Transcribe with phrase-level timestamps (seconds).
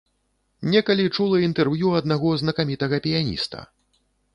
[0.75, 3.59] Некалі чула інтэрв'ю аднаго знакамітага піяніста.